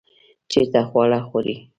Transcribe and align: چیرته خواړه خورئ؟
چیرته 0.51 0.81
خواړه 0.89 1.19
خورئ؟ 1.27 1.55